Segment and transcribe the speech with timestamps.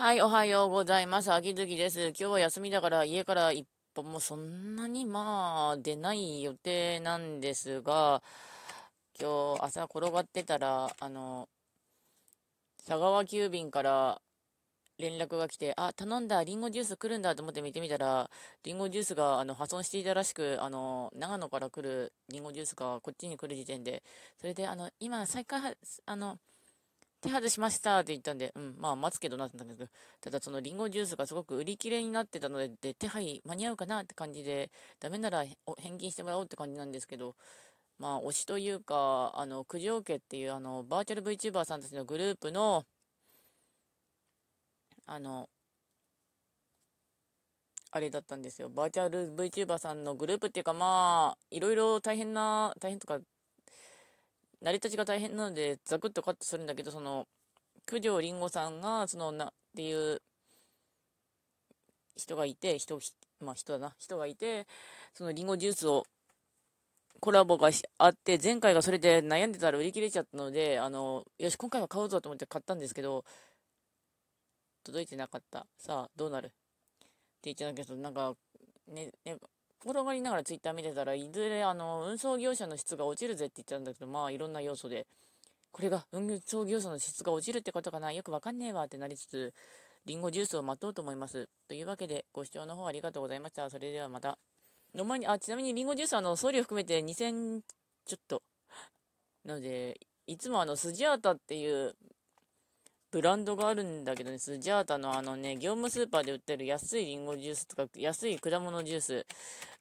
[0.00, 1.30] はい、おはようございます。
[1.30, 2.00] 秋月です。
[2.00, 8.22] 今日は休みだから家から一歩もそんなにまあ出ない予定なんですが、
[9.20, 11.50] 今日朝転がってたら、あの、
[12.86, 14.22] 佐川急便から
[14.98, 18.30] 連絡が来て、あ、頼んだ、リンゴジュース来るんだと思って見てみたら、
[18.64, 24.02] リンゴジュースがあの破損していたらしく、あの、長野から来るリンゴジュースがこっちに来る時点で、
[24.40, 25.76] それで、あの、今、再開発
[26.06, 26.38] あの、
[27.22, 29.90] 手外しましたって言ったんで、うん、まあ待つけどなってたんですけど、
[30.20, 35.44] ただそのリンゴジュースがすごく売り切れになってたので、で手配間に合うかなって感じで、ダメなら
[35.78, 37.36] 返金してもらおうって感じなんですけど、
[37.98, 42.84] まあ推しというか、あの、九条家っていうあの、バーチャル VTuber さんたちのグループの、
[45.06, 45.48] あの、
[47.92, 48.68] あれだったんですよ。
[48.70, 53.18] バーチャル VTuber さんのグループっていうか、まあ、いろいろ大変な、大変とか、
[54.62, 57.26] 成り立ちが大変なので、ザクッとカットするんだけど、その、
[57.86, 60.20] 九条りんごさんが、その、な、っていう
[62.16, 62.98] 人がいて、人、
[63.40, 64.66] まあ人だな、人がいて、
[65.14, 66.04] そのりんごジュースを、
[67.20, 73.24] コラボがあって、前回がそれで悩んでたら売り切れちゃったので、あの、よし、今回は買おうぞと思って買ったんですけど、
[74.84, 75.66] 届いてなかった。
[75.78, 76.46] さあ、どうなる？
[76.46, 76.50] っ
[77.42, 78.34] て言ってたけど、なんか、
[78.88, 79.36] ね、ね、
[79.84, 85.06] 転がりながらツイッター見てたらいずれあの運送業者の質が落ちるぜって言ったんだけどまあいろんな要素で
[85.72, 89.54] これが運送業者の質が落ちるってことかなよくわかんねえわってなりつつ
[90.06, 91.48] リンゴジュースを待とうと思います。
[91.68, 93.68] というわけでご視聴の方ありがとうございました。
[93.68, 94.38] それではまた。
[94.94, 97.60] の前にあちなみにリンゴジュースはあの送料含めて2000
[98.06, 98.42] ちょっと。
[99.44, 101.94] なのでいつもあのスジャータっていう
[103.10, 109.26] ブランドがあるんだけどね、スジャータのあのね、業務スーパーで売ってる安いリンゴジュースとか、安い果物ジュース、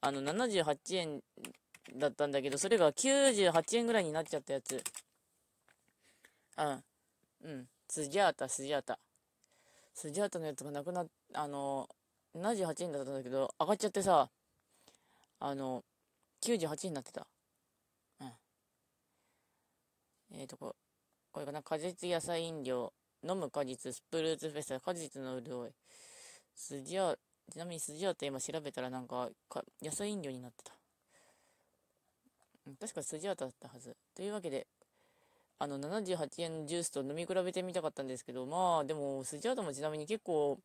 [0.00, 1.20] あの、78円
[1.96, 4.82] だったんだけど、それが98円ぐらいになっちゃったやつ。
[6.58, 6.84] うん。
[7.44, 7.68] うん。
[7.88, 8.98] スジャータ、スジャータ。
[9.92, 11.88] スジャータのやつがなくなっ、あの、
[12.36, 14.30] 78円だったんだけど、上がっちゃってさ、
[15.40, 15.84] あの、
[16.42, 17.26] 98円になってた。
[18.20, 18.32] うん。
[20.32, 20.76] えっ、ー、と、こ
[21.32, 22.92] これかな、果実野菜飲料。
[23.28, 25.70] 飲む果実、スプルーツフェス、果実の潤い。
[26.54, 27.18] スジャー、
[27.52, 30.72] ちなみにスジャーって今調べたらなんかか、野菜飲料になってた。
[32.80, 33.96] 確かスジャータだったはず。
[34.14, 34.66] というわけで、
[35.58, 40.58] あの、78円のジュースと飲み比べてみたかったんですけど、まあ、でも、スジャータもちなみに結構、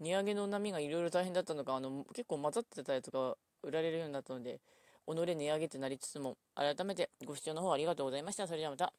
[0.00, 4.60] 値上げの波がいろいろ大変だったのか、あの、結構混ざってたやつが売られるようになったので、
[5.06, 8.46] 己値上げってなりつつも、改めてご視聴の方ありがとうございました。
[8.46, 8.92] それではまた。